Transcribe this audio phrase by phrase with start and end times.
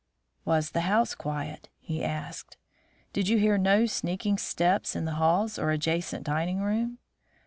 [0.45, 2.57] "Was the house quiet?" he asked.
[3.13, 6.97] "Did you hear no sneaking step in the halls or adjacent dining room?"